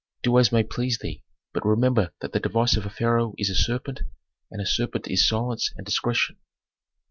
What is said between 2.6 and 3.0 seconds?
of a